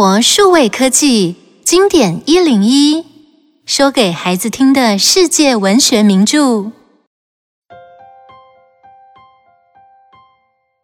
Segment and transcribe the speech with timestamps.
[0.00, 1.34] 活数位科技
[1.64, 3.04] 经典一零一，
[3.66, 6.70] 说给孩子听的世界文学名著。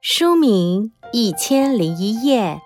[0.00, 2.42] 书名《一千零一夜》。《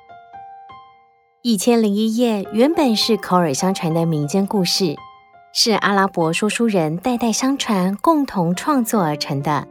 [1.42, 4.96] 一千零一夜》原本是口耳相传的民间故事，
[5.52, 9.68] 是阿拉伯说书人代代相传、共同创作而成的。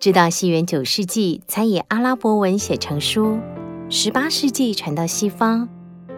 [0.00, 3.38] 直到西元九世纪才以阿拉伯文写成书。
[3.94, 5.68] 十八世纪传到西方，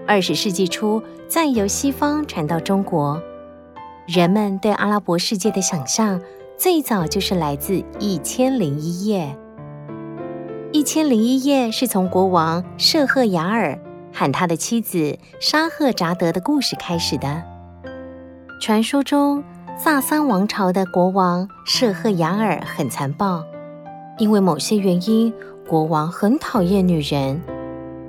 [0.06, 3.20] 二十世纪初再由西方传到中国。
[4.06, 6.20] 人们对阿拉伯世界的想象，
[6.56, 9.36] 最早就是来自《一千零一夜》。
[10.70, 13.76] 《一千零一夜》是从国王摄赫雅尔
[14.12, 17.42] 喊他的妻子沙赫扎德的故事开始的。
[18.60, 19.42] 传说中，
[19.76, 23.42] 萨桑王朝的国王摄赫雅尔很残暴，
[24.18, 25.34] 因为某些原因，
[25.68, 27.42] 国王很讨厌女人。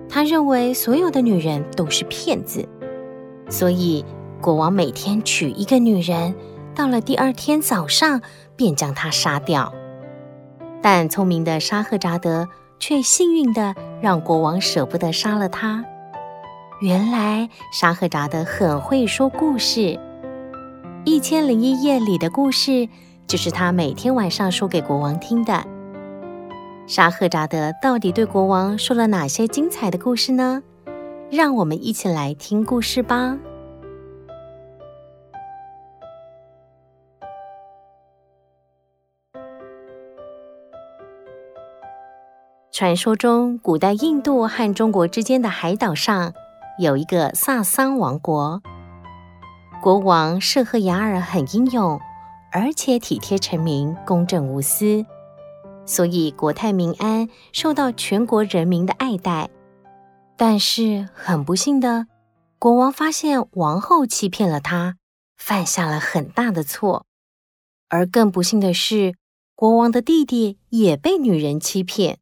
[0.07, 2.67] 他认为所有的女人都是骗子，
[3.49, 4.03] 所以
[4.41, 6.33] 国王每天娶一个女人，
[6.73, 8.21] 到了第二天早上
[8.55, 9.73] 便将她杀掉。
[10.81, 12.47] 但聪明的沙赫扎德
[12.79, 15.83] 却幸运地让国王舍不得杀了他。
[16.81, 19.79] 原来沙赫扎德很会说故事，
[21.03, 22.87] 《一千零一夜》里的故事
[23.25, 25.65] 就是他每天晚上说给国王听的。
[26.87, 30.61] 沙赫扎德到底对国王说了哪些精彩的故事呢？
[31.31, 33.37] 让我们一起来听故事吧。
[42.71, 46.33] 传说中，古代印度和中国之间的海岛上
[46.77, 48.61] 有一个萨桑王国，
[49.81, 51.99] 国王摄赫雅尔很英勇，
[52.51, 55.03] 而且体贴臣民，公正无私。
[55.85, 59.49] 所以国泰民安，受到全国人民的爱戴。
[60.37, 62.07] 但是很不幸的，
[62.59, 64.97] 国王发现王后欺骗了他，
[65.37, 67.05] 犯下了很大的错。
[67.87, 69.15] 而更不幸的是，
[69.55, 72.17] 国王的弟弟也被女人欺骗，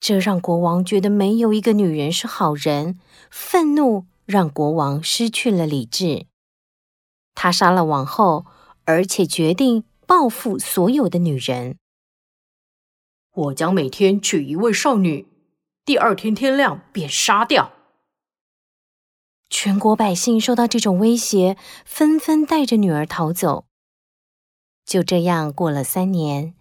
[0.00, 2.98] 这让国王觉得没有一个女人是好人，
[3.30, 6.26] 愤怒让国王失去了理智。
[7.34, 8.46] 他杀了王后，
[8.84, 11.76] 而且决定报复所有的女人。
[13.38, 15.28] 我将每天娶一位少女，
[15.84, 17.72] 第二天天亮便杀掉。
[19.48, 23.66] 全国百姓受到这种威胁，纷纷带着女儿逃走。
[24.84, 26.54] 就这样过了三年，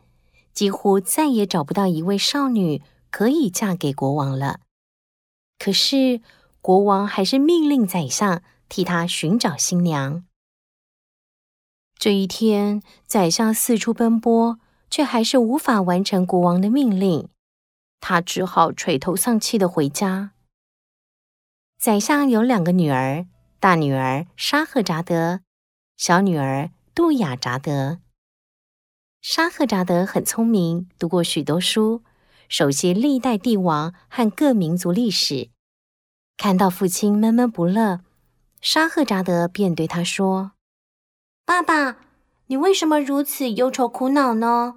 [0.54, 4.60] 几乎再也找不到一位少女可以嫁给国王了。
[5.58, 6.22] 可是
[6.62, 10.24] 国王还是命令宰相替他寻找新娘。
[11.98, 14.60] 这一天，宰相四处奔波。
[14.90, 17.30] 却还是无法完成国王的命令，
[18.00, 20.32] 他只好垂头丧气地回家。
[21.78, 23.28] 宰相有两个女儿，
[23.60, 25.42] 大女儿沙赫扎德，
[25.96, 28.00] 小女儿杜雅扎德。
[29.22, 32.04] 沙赫扎德很聪明，读过许多书，
[32.48, 35.50] 熟悉历代帝王和各民族历史。
[36.38, 38.02] 看到父亲闷闷不乐，
[38.62, 40.54] 沙赫扎德便对他说
[41.46, 41.98] ：“爸爸。”
[42.50, 44.76] 你为什么如此忧愁苦恼呢？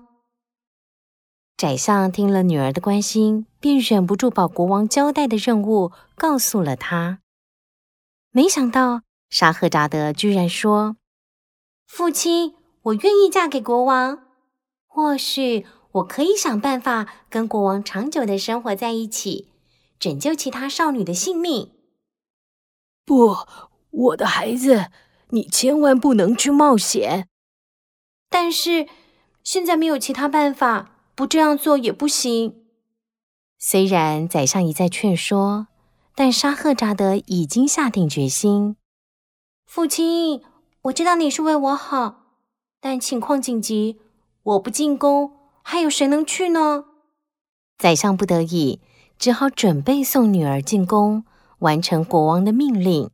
[1.56, 7.20] 宰相听了女儿的关心，便忍不住把国王交代的任务告诉了他。
[8.32, 10.96] 没想到沙赫扎德居然说
[11.86, 14.18] ：“父亲，我愿意嫁给国王，
[14.88, 19.48] 或许我可以想办法跟国王长久的生活在一起，
[20.00, 21.70] 拯救其他少女的性命。”
[23.06, 23.36] 不，
[23.90, 24.86] 我的孩子，
[25.28, 27.28] 你千万不能去冒险。
[28.30, 28.88] 但是
[29.42, 32.62] 现在没有其他办法，不这样做也不行。
[33.58, 35.66] 虽然宰相一再劝说，
[36.14, 38.76] 但沙赫扎德已经下定决心。
[39.66, 40.42] 父亲，
[40.82, 42.36] 我知道你是为我好，
[42.80, 44.00] 但情况紧急，
[44.44, 45.32] 我不进宫，
[45.62, 46.84] 还有谁能去呢？
[47.76, 48.80] 宰相不得已，
[49.18, 51.24] 只好准备送女儿进宫，
[51.58, 53.10] 完成国王的命令。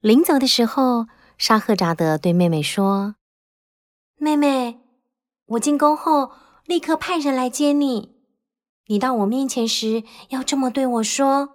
[0.00, 1.06] 临走的时候，
[1.38, 3.16] 沙赫扎德对妹妹说。
[4.18, 4.80] 妹妹，
[5.44, 6.30] 我进宫后
[6.64, 8.16] 立刻派人来接你。
[8.86, 11.50] 你到我面前时要这么对我说：“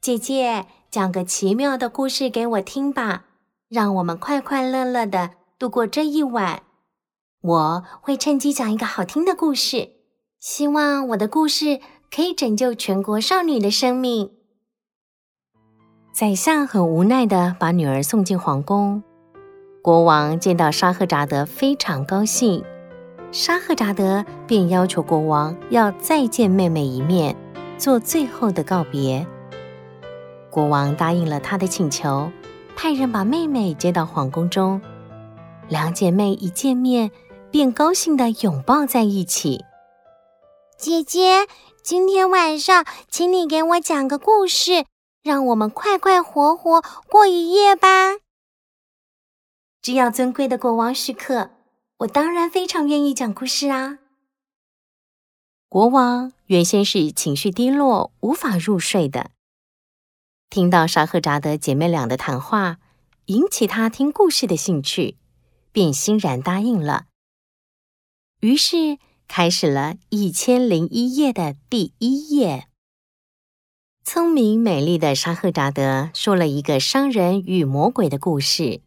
[0.00, 3.26] 姐姐，讲个奇妙的故事给我听吧，
[3.68, 6.62] 让我们快快乐乐的度过这一晚。”
[7.42, 9.90] 我会趁机讲一个好听的故事，
[10.40, 14.32] 希望我的故事可以拯救全国少女的生命。
[16.14, 19.02] 宰相很无奈的把女儿送进皇宫。
[19.84, 22.64] 国王见到沙赫扎德非常高兴，
[23.32, 27.36] 沙赫扎德便要求国王要再见妹妹一面，
[27.76, 29.26] 做最后的告别。
[30.48, 32.32] 国王答应了他的请求，
[32.74, 34.80] 派人把妹妹接到皇宫中。
[35.68, 37.10] 两姐妹一见面，
[37.50, 39.66] 便高兴地拥抱在一起。
[40.78, 41.46] 姐姐，
[41.82, 44.86] 今天晚上请你给我讲个故事，
[45.22, 48.23] 让我们快快活活过一夜吧。
[49.84, 51.50] 只要尊贵的国王许可，
[51.98, 53.98] 我当然非常愿意讲故事啊。
[55.68, 59.32] 国王原先是情绪低落、无法入睡的。
[60.48, 62.78] 听到沙赫扎德姐妹俩的谈话，
[63.26, 65.18] 引起他听故事的兴趣，
[65.70, 67.08] 便欣然答应了。
[68.40, 68.96] 于是
[69.28, 72.68] 开始了一千零一夜的第一夜。
[74.02, 78.80] 聪明美丽的沙赫扎德说了一个商人与魔鬼的故事。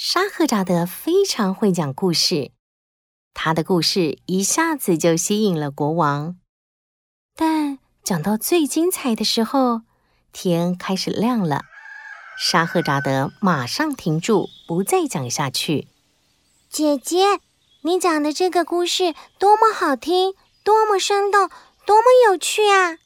[0.00, 2.52] 沙赫扎德非常会讲故事，
[3.34, 6.36] 他的故事一下子就吸引了国王。
[7.34, 9.82] 但讲到最精彩的时候，
[10.30, 11.62] 天开始亮了，
[12.38, 15.88] 沙赫扎德马上停住，不再讲下去。
[16.70, 17.40] 姐姐，
[17.82, 21.50] 你讲的这个故事多么好听，多么生动，
[21.84, 22.98] 多么有趣啊！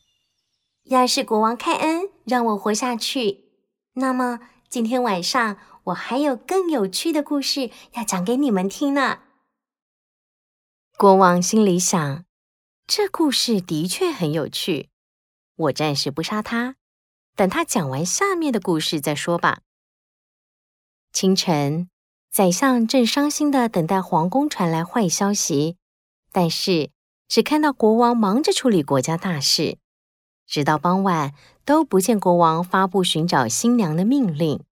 [0.84, 3.46] 要是国王开恩让我活下去，
[3.94, 9.20] 那么今天晚上我还有更有趣的故事要讲给你们听呢。
[10.96, 12.24] 国王心里想，
[12.86, 14.90] 这故事的确很有趣，
[15.56, 16.76] 我暂时不杀他。
[17.34, 19.62] 等他讲完下面的故事再说吧。
[21.12, 21.88] 清晨，
[22.30, 25.76] 宰相正伤心的等待皇宫传来坏消息，
[26.30, 26.90] 但是
[27.26, 29.78] 只看到国王忙着处理国家大事，
[30.46, 34.62] 直到傍晚都不见国王发布寻找新娘的命令。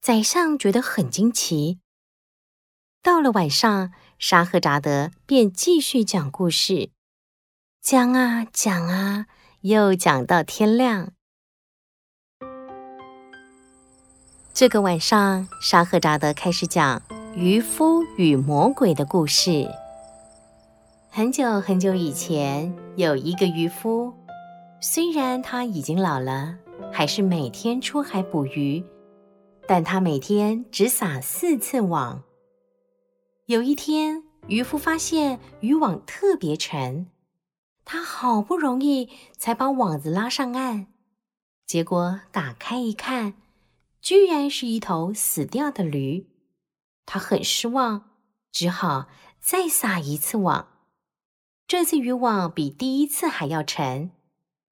[0.00, 1.78] 宰相觉得很惊奇。
[3.02, 6.90] 到了晚上，沙赫扎德便继续讲故事，
[7.82, 9.26] 讲啊讲啊，
[9.60, 11.12] 又讲到天亮。
[14.54, 17.02] 这个晚上，沙赫扎德开始讲
[17.34, 19.68] 渔夫与魔鬼的故事。
[21.10, 24.14] 很久很久以前，有一个渔夫，
[24.80, 26.56] 虽然他已经老了，
[26.90, 28.82] 还是每天出海捕鱼，
[29.72, 32.24] 但他每天只撒四次网。
[33.46, 37.06] 有一天，渔夫发现渔网特别沉，
[37.84, 39.08] 他好不容易
[39.38, 40.88] 才把网子拉上岸，
[41.68, 43.34] 结果打开一看。
[44.00, 46.26] 居然是一头死掉的驴，
[47.06, 48.10] 他很失望，
[48.50, 49.06] 只好
[49.38, 50.66] 再撒一次网。
[51.68, 54.10] 这次渔网比第一次还要沉，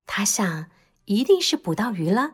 [0.07, 0.69] 他想
[1.05, 2.33] 一定是捕到鱼了，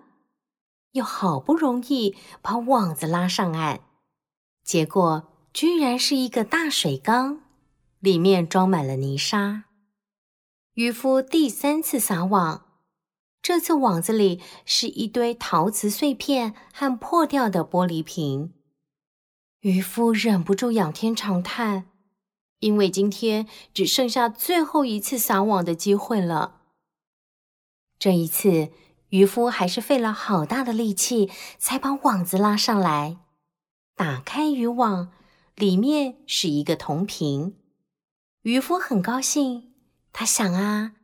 [0.95, 3.81] 又好不容易把网子拉上岸，
[4.65, 7.41] 结果居然是一个大水缸，
[7.99, 9.65] 里面装满了泥沙。
[10.75, 12.67] 渔夫第三次撒网。
[13.43, 18.55] 这次网子里是一堆陶瓷碎片和破掉的玻璃瓶。
[19.61, 21.91] 渔夫忍不住仰天长叹，
[22.61, 26.63] 因为今天只剩下最后一次撒网的机会了。
[27.99, 28.71] 这一次，
[29.15, 33.19] 渔夫还是费了好大的力气才把网子拉上来。
[33.95, 35.13] 打开渔网，
[35.55, 37.55] 里面是一个铜瓶。
[38.43, 39.73] 渔夫很高兴，
[40.13, 40.95] 他想啊。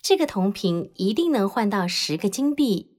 [0.00, 2.96] 这个铜瓶一定能换到十个金币。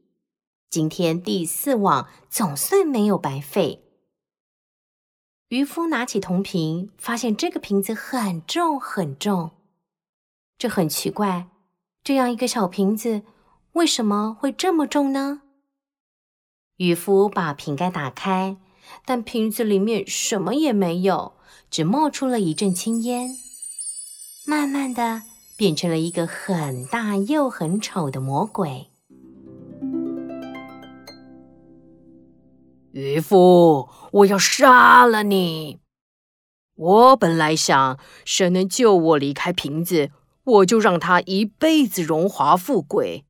[0.69, 3.83] 今天第四网总算没有白费。
[5.48, 9.50] 渔夫拿起铜瓶，发现这个瓶子很重很重。
[10.60, 11.48] 这很奇怪，
[12.03, 13.24] 这样一个小瓶子
[13.73, 15.41] 为什么会这么重呢？
[16.77, 18.57] 渔夫把瓶盖打开，
[19.05, 21.33] 但瓶子里面什么也没有，
[21.71, 23.35] 只冒出了一阵青烟。
[24.45, 25.23] 慢慢的。
[25.55, 28.89] 变成了一个很大又很丑的魔鬼。
[32.91, 35.79] 渔夫，我要杀了你！
[36.75, 40.09] 我本来想，谁能救我离开瓶子，
[40.43, 43.25] 我就让他一辈子荣华富贵。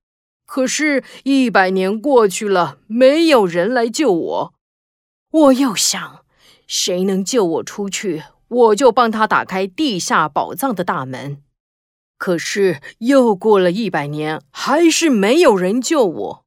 [0.45, 4.53] 可是，一百年过去了，没有人来救我。
[5.31, 6.25] 我又想，
[6.67, 11.41] 谁能救我出去，我就帮他打开地下宝藏的大门。
[12.17, 16.45] 可是又过了一百年，还是没有人救我。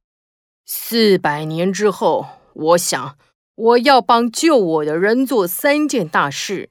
[0.65, 3.17] 四百年之后，我想
[3.55, 6.69] 我要帮救我的人做三件大事，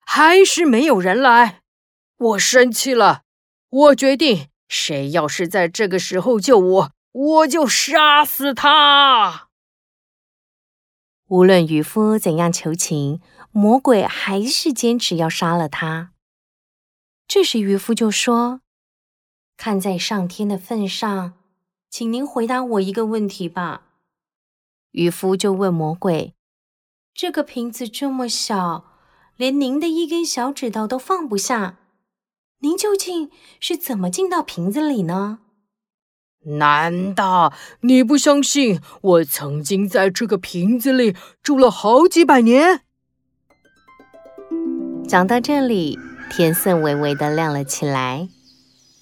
[0.00, 1.62] 还是没有人来。
[2.16, 3.22] 我生气了，
[3.70, 9.48] 我决定，谁要是在这个时候救我，我就杀死他。
[11.28, 16.12] 无论渔夫怎样求情，魔鬼还是坚持要杀了他。
[17.26, 18.60] 这时渔夫就说
[19.56, 21.34] ：“看在上天的份上，
[21.88, 23.82] 请您回答我一个问题吧。”
[24.92, 26.34] 渔夫就问魔鬼
[27.14, 28.84] ：“这个瓶子这么小，
[29.36, 31.78] 连您的一根小指头都放不下，
[32.64, 33.30] 您究竟
[33.60, 35.40] 是怎么进到瓶子里呢？”
[36.58, 37.52] 难道
[37.82, 42.80] 你不相信我曾经在这个瓶子里住了好几百年？
[45.06, 45.98] 讲到这里，
[46.30, 48.28] 天色微微的亮了起来。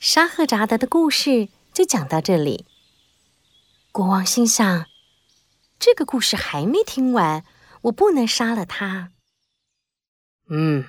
[0.00, 2.66] 沙赫扎德的故事就讲到这里。
[3.92, 4.87] 国王心想：
[5.78, 7.45] 这个故事还没听完，
[7.83, 9.11] 我不能杀了他。
[10.49, 10.85] 嗯，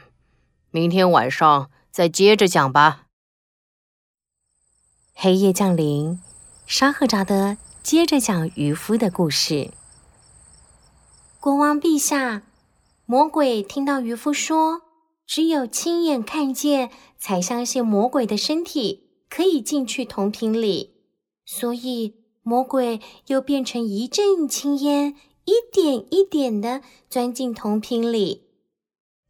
[0.71, 3.05] 明天晚上再接着讲吧。
[5.13, 6.19] 黑夜降临。
[6.65, 9.69] 沙赫扎德接着讲渔夫的故事。
[11.39, 12.41] 国王陛下，
[13.05, 14.81] 魔鬼听到渔夫说，
[15.27, 20.95] 只有亲眼看见才相信魔鬼的身体可以进去铜瓶里，
[21.45, 28.47] 所以魔鬼又变成一阵青烟，一点一点的钻进铜瓶里。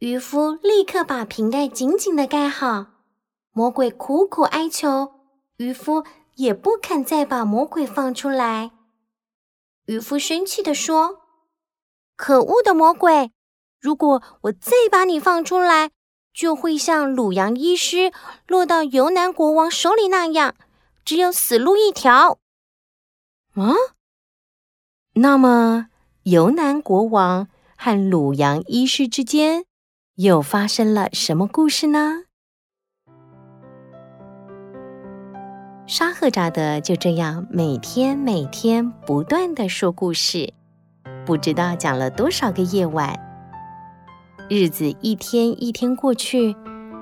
[0.04, 2.88] 渔夫立刻把瓶盖紧紧的盖好。
[3.54, 5.14] 魔鬼苦苦哀求
[5.56, 6.04] 渔夫。
[6.36, 8.72] 也不肯再把魔鬼放出来。
[9.86, 11.20] 渔夫生气地说
[12.18, 13.32] ：“可恶的魔鬼！
[13.80, 15.92] 如果我再把你放出来，
[16.34, 18.12] 就会像鲁阳医师
[18.48, 20.56] 落到尤南国王手里那样，
[21.06, 22.40] 只有死路一条。”
[23.54, 23.76] 啊？
[25.14, 25.90] 那么
[26.24, 29.66] 尤南国王和鲁阳医师之间
[30.16, 32.26] 又发生了什么故事呢？
[35.88, 40.54] 沙赫扎德就这样每天每天不断的说故事，
[41.26, 43.20] 不知道讲了多少个夜晚。
[44.52, 46.56] 日子一天一天过去，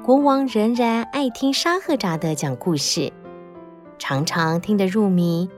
[0.05, 3.11] 国王仍然爱听沙赫扎德讲故事，
[3.99, 5.49] 常常听得入迷，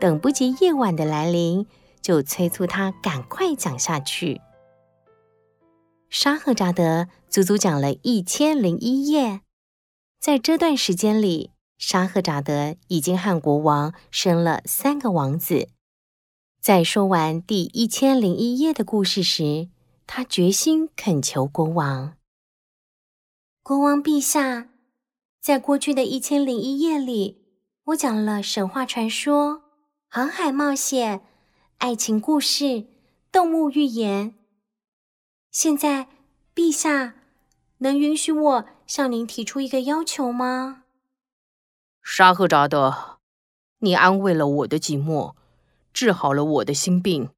[0.00, 1.66] 等不及夜晚的来临，
[2.00, 4.40] 就催促他赶快讲下去。
[6.16, 9.40] 沙赫扎德足足讲了一千零一夜，
[10.20, 11.50] 在这段时间里。
[11.76, 15.70] 沙赫扎德已经和国王生了三个王子。
[16.60, 19.68] 在说完第一千零一夜的故事时，
[20.06, 22.14] 他决心恳求国王
[23.64, 24.68] ：“国王陛下，
[25.40, 27.42] 在过去的一千零一夜里，
[27.86, 29.62] 我讲了神话传说、
[30.08, 31.22] 航海冒险、
[31.78, 32.86] 爱情故事、
[33.32, 34.36] 动物寓言。
[35.54, 36.08] 现在，
[36.52, 37.14] 陛下
[37.78, 40.82] 能允许我向您提出一个要求吗？”
[42.02, 43.20] 沙赫扎德，
[43.78, 45.36] 你安慰了我的寂寞，
[45.92, 47.30] 治好了我的心病，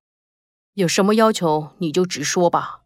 [0.72, 2.84] 有什么要求你就直说吧。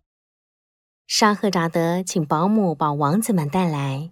[1.06, 4.10] 沙赫扎德请保姆把王子们带来，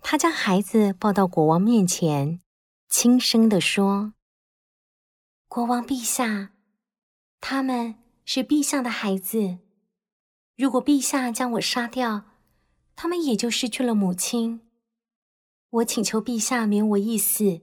[0.00, 2.40] 他将孩子抱到国王面前，
[2.88, 4.14] 轻声地说
[5.48, 6.52] ：“国王陛下，
[7.40, 9.58] 他们是陛下的孩子，
[10.56, 12.24] 如果陛下将我杀掉，
[12.94, 14.60] 他们也就失去了母亲。”
[15.70, 17.62] 我请求陛下免我一死，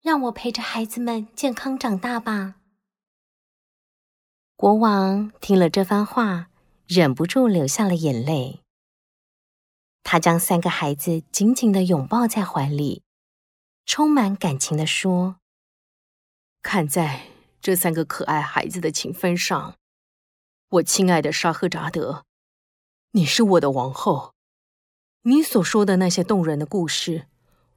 [0.00, 2.54] 让我陪着孩子们健康长大吧。
[4.56, 6.48] 国王听了这番话，
[6.86, 8.62] 忍不住流下了眼泪。
[10.02, 13.02] 他将三个孩子紧紧地拥抱在怀里，
[13.84, 15.36] 充满感情地说
[16.62, 17.26] ：“看在
[17.60, 19.76] 这三个可爱孩子的情分上，
[20.68, 22.24] 我亲爱的沙赫扎德，
[23.12, 24.34] 你是我的王后。”
[25.22, 27.26] 你所说的那些动人的故事，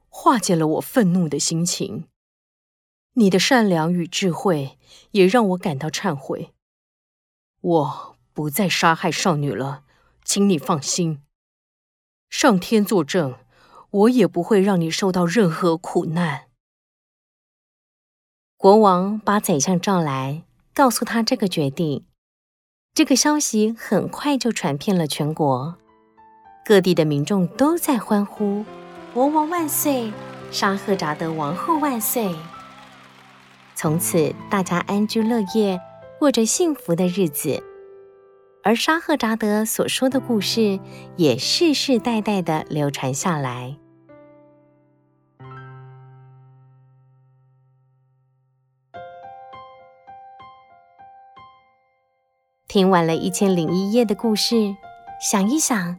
[0.08, 2.06] 化解了我愤怒的心情。
[3.14, 4.78] 你的善良与智慧
[5.10, 6.54] 也让我感到忏悔。
[7.60, 9.82] 我不再杀害少女了，
[10.24, 11.24] 请你放心。
[12.28, 13.40] 上天作证，
[13.90, 16.48] 我也不会让你受到任何苦难。
[18.56, 22.06] 国王把宰相召来，告诉他这个决定。
[22.92, 25.76] 这个消息很快就传遍了全国。
[26.64, 28.64] 各地的民众都在欢呼
[29.14, 30.12] ：“国王万岁！
[30.50, 32.34] 沙赫扎德王后万岁！”
[33.74, 35.80] 从此，大家安居乐业，
[36.18, 37.62] 过着幸福的日子。
[38.62, 40.78] 而沙赫扎德所说的故事
[41.16, 43.78] 也世世代代的流传下来。
[52.72, 54.76] 听完了一千零一夜的故事，
[55.20, 55.96] 想一想。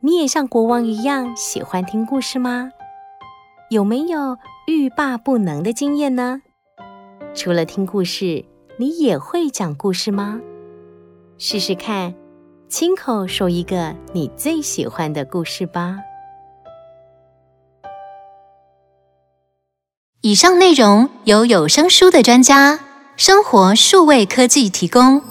[0.00, 2.72] 你也像国王一样喜欢听故事吗？
[3.70, 4.36] 有没有
[4.66, 6.42] 欲罢不能的经验呢？
[7.34, 8.44] 除了听故事，
[8.76, 10.42] 你也会讲故事吗？
[11.38, 12.14] 试试看，
[12.68, 15.96] 亲口说一个你最喜欢的故事吧。
[20.20, 22.78] 以上内容由有声书的专家
[23.16, 25.22] 生活数位科技提供。